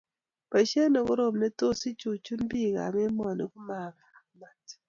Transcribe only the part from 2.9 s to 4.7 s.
emoni ko mavhamat